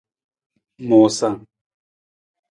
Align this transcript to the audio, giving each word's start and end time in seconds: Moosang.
Moosang. 0.87 1.37